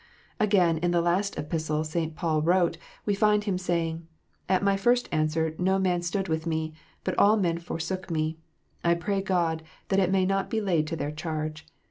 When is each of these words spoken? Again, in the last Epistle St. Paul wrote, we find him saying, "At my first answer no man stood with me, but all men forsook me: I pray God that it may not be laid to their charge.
Again, 0.39 0.79
in 0.79 0.89
the 0.89 0.99
last 0.99 1.37
Epistle 1.37 1.83
St. 1.83 2.15
Paul 2.15 2.41
wrote, 2.41 2.79
we 3.05 3.13
find 3.13 3.43
him 3.43 3.59
saying, 3.59 4.07
"At 4.49 4.63
my 4.63 4.75
first 4.75 5.07
answer 5.11 5.53
no 5.59 5.77
man 5.77 6.01
stood 6.01 6.27
with 6.27 6.47
me, 6.47 6.73
but 7.03 7.15
all 7.19 7.37
men 7.37 7.59
forsook 7.59 8.09
me: 8.09 8.39
I 8.83 8.95
pray 8.95 9.21
God 9.21 9.61
that 9.89 9.99
it 9.99 10.09
may 10.11 10.25
not 10.25 10.49
be 10.49 10.59
laid 10.59 10.87
to 10.87 10.95
their 10.95 11.11
charge. 11.11 11.67